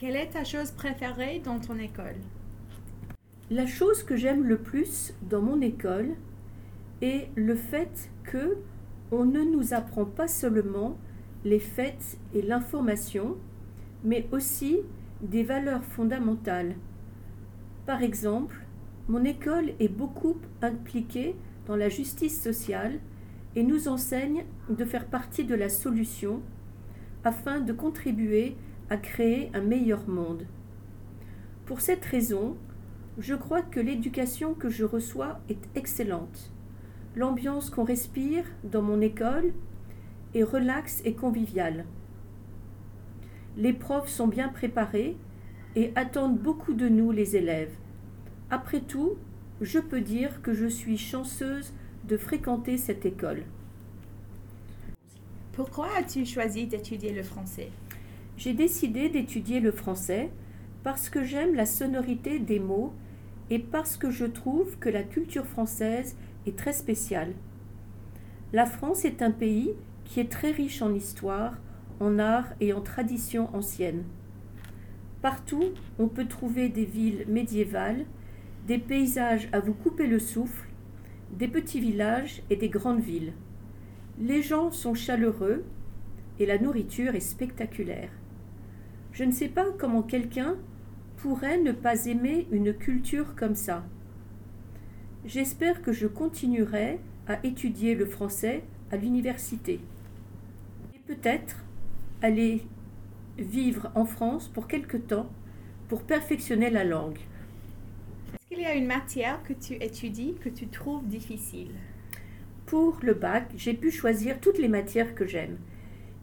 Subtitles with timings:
[0.00, 2.16] Quelle est ta chose préférée dans ton école?
[3.50, 6.12] La chose que j'aime le plus dans mon école
[7.02, 8.56] est le fait que
[9.12, 10.96] on ne nous apprend pas seulement
[11.44, 13.36] les faits et l'information,
[14.02, 14.78] mais aussi
[15.20, 16.76] des valeurs fondamentales.
[17.84, 18.56] Par exemple,
[19.06, 21.36] mon école est beaucoup impliquée
[21.66, 23.00] dans la justice sociale
[23.54, 26.40] et nous enseigne de faire partie de la solution
[27.22, 28.56] afin de contribuer
[28.90, 30.46] à créer un meilleur monde.
[31.64, 32.56] Pour cette raison,
[33.18, 36.50] je crois que l'éducation que je reçois est excellente.
[37.16, 39.52] L'ambiance qu'on respire dans mon école
[40.34, 41.84] est relaxe et conviviale.
[43.56, 45.16] Les profs sont bien préparés
[45.76, 47.72] et attendent beaucoup de nous, les élèves.
[48.50, 49.16] Après tout,
[49.60, 51.72] je peux dire que je suis chanceuse
[52.04, 53.42] de fréquenter cette école.
[55.52, 57.70] Pourquoi as-tu choisi d'étudier le français?
[58.40, 60.30] J'ai décidé d'étudier le français
[60.82, 62.94] parce que j'aime la sonorité des mots
[63.50, 67.34] et parce que je trouve que la culture française est très spéciale.
[68.54, 69.74] La France est un pays
[70.06, 71.58] qui est très riche en histoire,
[72.00, 74.04] en art et en traditions anciennes.
[75.20, 78.06] Partout, on peut trouver des villes médiévales,
[78.66, 80.66] des paysages à vous couper le souffle,
[81.30, 83.34] des petits villages et des grandes villes.
[84.18, 85.62] Les gens sont chaleureux
[86.38, 88.08] et la nourriture est spectaculaire.
[89.12, 90.56] Je ne sais pas comment quelqu'un
[91.16, 93.84] pourrait ne pas aimer une culture comme ça.
[95.24, 99.80] J'espère que je continuerai à étudier le français à l'université.
[100.94, 101.64] Et peut-être
[102.22, 102.62] aller
[103.38, 105.28] vivre en France pour quelque temps
[105.88, 107.18] pour perfectionner la langue.
[108.34, 111.72] Est-ce qu'il y a une matière que tu étudies que tu trouves difficile?
[112.66, 115.58] Pour le bac, j'ai pu choisir toutes les matières que j'aime.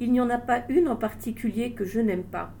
[0.00, 2.52] Il n'y en a pas une en particulier que je n'aime pas.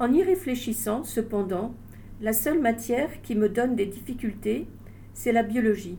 [0.00, 1.74] En y réfléchissant, cependant,
[2.22, 4.66] la seule matière qui me donne des difficultés,
[5.12, 5.98] c'est la biologie.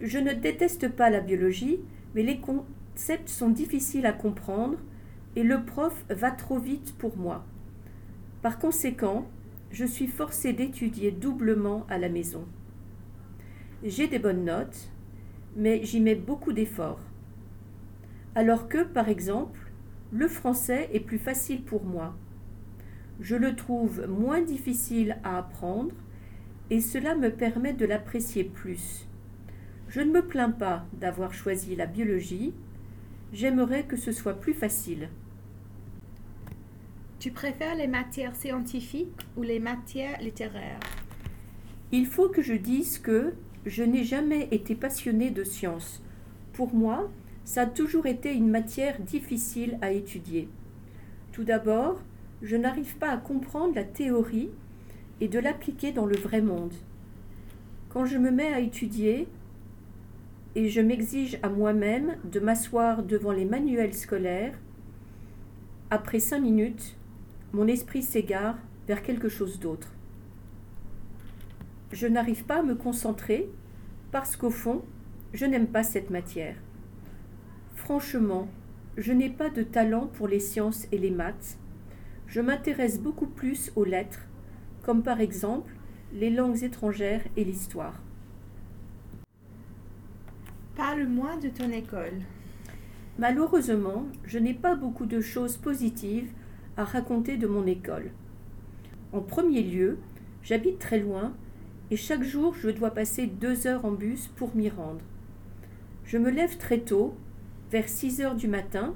[0.00, 1.78] Je ne déteste pas la biologie,
[2.16, 4.78] mais les concepts sont difficiles à comprendre
[5.36, 7.44] et le prof va trop vite pour moi.
[8.42, 9.28] Par conséquent,
[9.70, 12.46] je suis forcée d'étudier doublement à la maison.
[13.84, 14.90] J'ai des bonnes notes,
[15.54, 17.04] mais j'y mets beaucoup d'efforts.
[18.34, 19.70] Alors que, par exemple,
[20.10, 22.16] le français est plus facile pour moi.
[23.20, 25.94] Je le trouve moins difficile à apprendre
[26.70, 29.08] et cela me permet de l'apprécier plus.
[29.88, 32.52] Je ne me plains pas d'avoir choisi la biologie,
[33.32, 35.08] j'aimerais que ce soit plus facile.
[37.18, 40.78] Tu préfères les matières scientifiques ou les matières littéraires?
[41.90, 43.34] Il faut que je dise que
[43.66, 46.02] je n'ai jamais été passionnée de sciences.
[46.52, 47.10] Pour moi,
[47.44, 50.48] ça a toujours été une matière difficile à étudier.
[51.32, 52.00] Tout d'abord,
[52.42, 54.50] je n'arrive pas à comprendre la théorie
[55.20, 56.74] et de l'appliquer dans le vrai monde.
[57.88, 59.28] Quand je me mets à étudier
[60.54, 64.58] et je m'exige à moi-même de m'asseoir devant les manuels scolaires,
[65.90, 66.96] après cinq minutes,
[67.52, 69.92] mon esprit s'égare vers quelque chose d'autre.
[71.92, 73.48] Je n'arrive pas à me concentrer
[74.12, 74.82] parce qu'au fond,
[75.32, 76.56] je n'aime pas cette matière.
[77.74, 78.48] Franchement,
[78.96, 81.56] je n'ai pas de talent pour les sciences et les maths.
[82.28, 84.26] Je m'intéresse beaucoup plus aux lettres,
[84.82, 85.72] comme par exemple
[86.12, 87.94] les langues étrangères et l'histoire.
[90.76, 92.20] Parle-moi de ton école.
[93.18, 96.30] Malheureusement, je n'ai pas beaucoup de choses positives
[96.76, 98.10] à raconter de mon école.
[99.12, 99.98] En premier lieu,
[100.42, 101.32] j'habite très loin
[101.90, 105.00] et chaque jour je dois passer deux heures en bus pour m'y rendre.
[106.04, 107.14] Je me lève très tôt,
[107.70, 108.94] vers 6 heures du matin,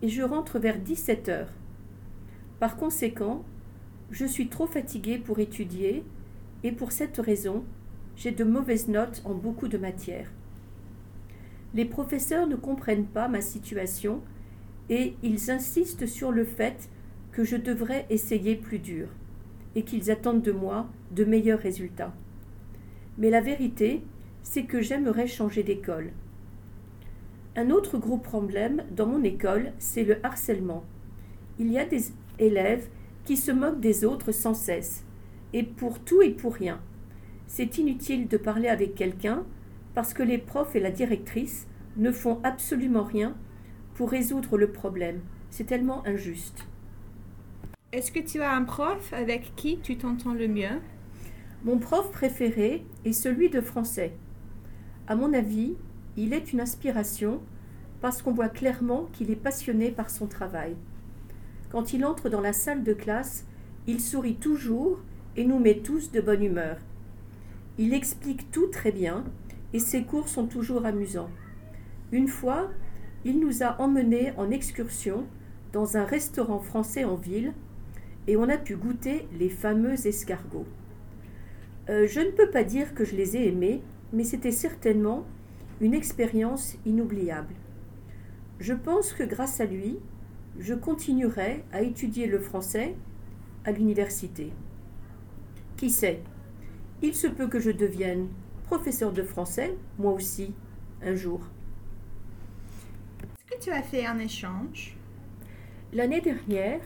[0.00, 1.52] et je rentre vers 17 heures.
[2.62, 3.42] Par conséquent,
[4.12, 6.04] je suis trop fatiguée pour étudier
[6.62, 7.64] et pour cette raison,
[8.14, 10.30] j'ai de mauvaises notes en beaucoup de matières.
[11.74, 14.20] Les professeurs ne comprennent pas ma situation
[14.90, 16.88] et ils insistent sur le fait
[17.32, 19.08] que je devrais essayer plus dur
[19.74, 22.14] et qu'ils attendent de moi de meilleurs résultats.
[23.18, 24.04] Mais la vérité,
[24.44, 26.12] c'est que j'aimerais changer d'école.
[27.56, 30.84] Un autre gros problème dans mon école, c'est le harcèlement.
[31.58, 32.88] Il y a des élèves
[33.24, 35.04] qui se moquent des autres sans cesse,
[35.52, 36.80] et pour tout et pour rien.
[37.46, 39.44] C'est inutile de parler avec quelqu'un
[39.94, 41.66] parce que les profs et la directrice
[41.96, 43.36] ne font absolument rien
[43.94, 45.20] pour résoudre le problème.
[45.50, 46.66] C'est tellement injuste.
[47.92, 50.80] Est-ce que tu as un prof avec qui tu t'entends le mieux?
[51.64, 54.14] Mon prof préféré est celui de français.
[55.06, 55.76] À mon avis,
[56.16, 57.42] il est une inspiration
[58.00, 60.74] parce qu'on voit clairement qu'il est passionné par son travail.
[61.72, 63.46] Quand il entre dans la salle de classe,
[63.88, 65.00] Il sourit toujours
[65.36, 66.76] et nous met tous de bonne humeur.
[67.78, 69.24] Il explique tout très bien
[69.72, 71.30] et ses cours sont toujours amusants.
[72.12, 72.70] Une fois,
[73.24, 75.24] il nous a emmenés en excursion
[75.72, 77.54] dans un restaurant français en ville
[78.28, 80.68] et on a pu goûter les fameux escargots.
[81.88, 83.82] Euh, je ne peux pas dire que je les ai aimés,
[84.12, 85.24] mais c'était certainement
[85.80, 87.54] une expérience inoubliable.
[88.60, 89.98] Je pense que grâce à lui,
[90.58, 92.94] je continuerai à étudier le français
[93.64, 94.52] à l'université.
[95.76, 96.22] Qui sait?
[97.02, 98.28] Il se peut que je devienne
[98.64, 100.54] professeur de français, moi aussi,
[101.02, 101.40] un jour.
[103.22, 104.96] Est-ce que tu as fait un échange?
[105.92, 106.80] L'année dernière,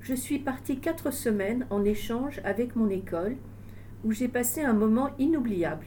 [0.00, 3.36] je suis partie quatre semaines en échange avec mon école,
[4.04, 5.86] où j'ai passé un moment inoubliable.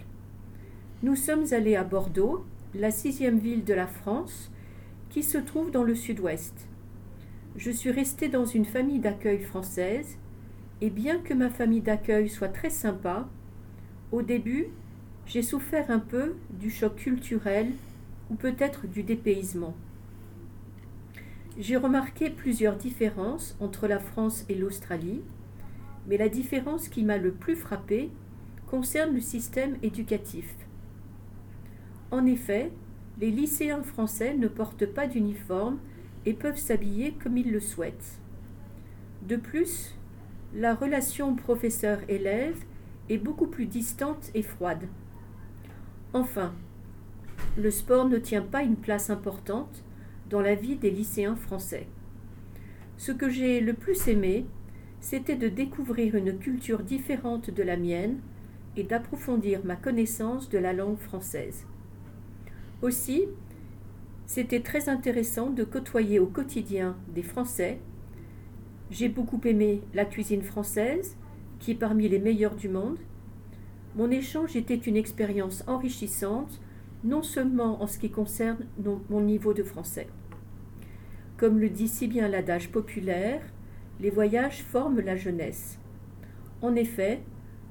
[1.01, 4.51] Nous sommes allés à Bordeaux, la sixième ville de la France,
[5.09, 6.67] qui se trouve dans le sud-ouest.
[7.55, 10.17] Je suis restée dans une famille d'accueil française,
[10.81, 13.29] et bien que ma famille d'accueil soit très sympa,
[14.11, 14.67] au début,
[15.27, 17.71] j'ai souffert un peu du choc culturel
[18.29, 19.75] ou peut-être du dépaysement.
[21.59, 25.21] J'ai remarqué plusieurs différences entre la France et l'Australie,
[26.07, 28.09] mais la différence qui m'a le plus frappé
[28.65, 30.55] concerne le système éducatif.
[32.09, 32.71] En effet,
[33.21, 35.77] les lycéens français ne portent pas d'uniforme
[36.25, 38.19] et peuvent s'habiller comme ils le souhaitent.
[39.27, 39.95] De plus,
[40.53, 42.57] la relation professeur-élève
[43.09, 44.87] est beaucoup plus distante et froide.
[46.13, 46.53] Enfin,
[47.57, 49.83] le sport ne tient pas une place importante
[50.29, 51.87] dans la vie des lycéens français.
[52.97, 54.45] Ce que j'ai le plus aimé,
[54.99, 58.19] c'était de découvrir une culture différente de la mienne
[58.77, 61.65] et d'approfondir ma connaissance de la langue française.
[62.81, 63.25] Aussi,
[64.33, 67.77] c'était très intéressant de côtoyer au quotidien des Français.
[68.89, 71.17] J'ai beaucoup aimé la cuisine française,
[71.59, 72.97] qui est parmi les meilleures du monde.
[73.95, 76.59] Mon échange était une expérience enrichissante,
[77.03, 78.65] non seulement en ce qui concerne
[79.11, 80.07] mon niveau de français.
[81.37, 83.43] Comme le dit si bien l'adage populaire,
[83.99, 85.77] les voyages forment la jeunesse.
[86.63, 87.21] En effet,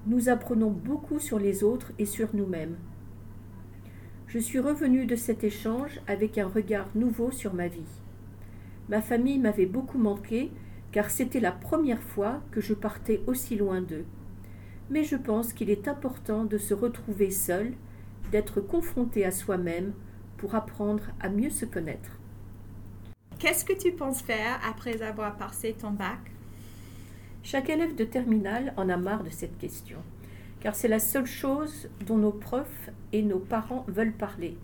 [0.07, 2.77] nous apprenons beaucoup sur les autres et sur nous-mêmes.
[4.33, 8.01] Je suis revenue de cet échange avec un regard nouveau sur ma vie.
[8.89, 10.51] Ma famille m'avait beaucoup manqué
[10.91, 14.07] car c'était la première fois que je partais aussi loin d'eux.
[14.89, 17.75] Mais je pense qu'il est important de se retrouver seul,
[18.31, 19.93] d'être confronté à soi-même
[20.39, 22.19] pour apprendre à mieux se connaître.
[23.39, 26.21] Qu'est-ce que tu penses faire après avoir passé ton bac?
[27.43, 29.99] Chaque élève de terminale en a marre de cette question,
[30.63, 34.57] car c'est la seule chose dont nos profs et nos parents veulent parler.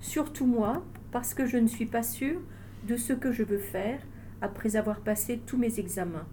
[0.00, 2.40] Surtout moi, parce que je ne suis pas sûre
[2.86, 4.00] de ce que je veux faire
[4.40, 6.26] après avoir passé tous mes examens.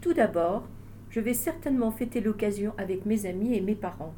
[0.00, 0.68] Tout d'abord,
[1.10, 4.14] je vais certainement fêter l'occasion avec mes amis et mes parents.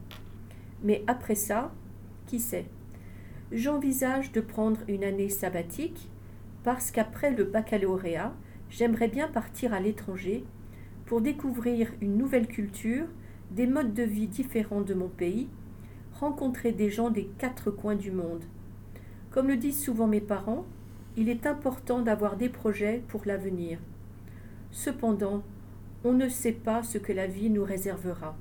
[0.82, 1.70] Mais après ça,
[2.26, 2.66] qui sait?
[3.50, 6.08] J'envisage de prendre une année sabbatique
[6.64, 8.32] parce qu'après le baccalauréat,
[8.70, 10.44] j'aimerais bien partir à l'étranger
[11.12, 13.04] pour découvrir une nouvelle culture,
[13.50, 15.50] des modes de vie différents de mon pays,
[16.14, 18.42] rencontrer des gens des quatre coins du monde.
[19.30, 20.64] Comme le disent souvent mes parents,
[21.18, 23.78] il est important d'avoir des projets pour l'avenir.
[24.70, 25.42] Cependant,
[26.02, 28.34] on ne sait pas ce que la vie nous réservera.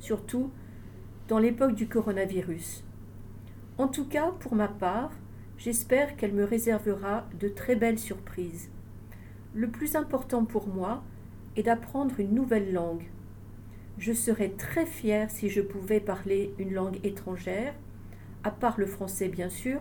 [0.00, 0.50] Surtout
[1.28, 2.82] dans l'époque du coronavirus.
[3.78, 5.12] En tout cas, pour ma part,
[5.58, 8.68] j'espère qu'elle me réservera de très belles surprises.
[9.54, 11.04] Le plus important pour moi
[11.56, 13.04] est d'apprendre une nouvelle langue.
[13.98, 17.74] Je serais très fière si je pouvais parler une langue étrangère,
[18.44, 19.80] à part le français bien sûr,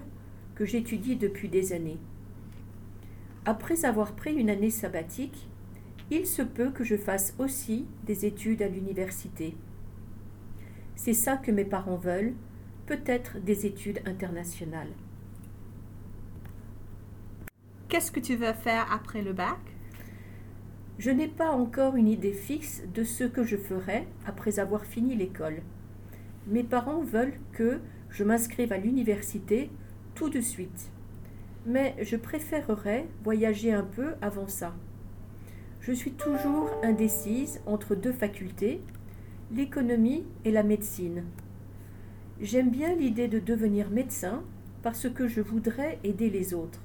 [0.55, 1.99] que j'étudie depuis des années.
[3.45, 5.47] Après avoir pris une année sabbatique,
[6.11, 9.55] il se peut que je fasse aussi des études à l'université.
[10.95, 12.35] C'est ça que mes parents veulent,
[12.85, 14.91] peut-être des études internationales.
[17.87, 19.57] Qu'est-ce que tu veux faire après le bac?
[21.01, 25.15] Je n'ai pas encore une idée fixe de ce que je ferai après avoir fini
[25.15, 25.63] l'école.
[26.45, 27.79] Mes parents veulent que
[28.11, 29.71] je m'inscrive à l'université
[30.13, 30.91] tout de suite.
[31.65, 34.75] Mais je préférerais voyager un peu avant ça.
[35.79, 38.79] Je suis toujours indécise entre deux facultés,
[39.51, 41.23] l'économie et la médecine.
[42.41, 44.43] J'aime bien l'idée de devenir médecin
[44.83, 46.83] parce que je voudrais aider les autres.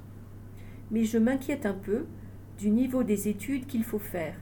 [0.90, 2.06] Mais je m'inquiète un peu
[2.58, 4.36] du niveau des études qu'il faut faire.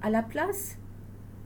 [0.00, 0.78] À la place,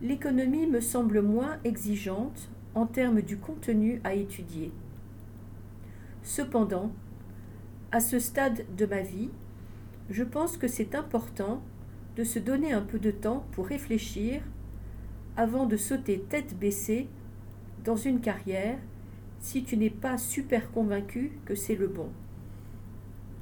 [0.02, 4.72] l'économie me semble moins exigeante en termes du contenu à étudier.
[6.22, 6.90] Cependant,
[7.92, 9.30] à ce stade de ma vie,
[10.10, 11.62] je pense que c'est important
[12.16, 14.42] de se donner un peu de temps pour réfléchir
[15.36, 17.08] avant de sauter tête baissée
[17.84, 18.78] dans une carrière
[19.38, 22.08] si tu n'es pas super convaincu que c'est le bon.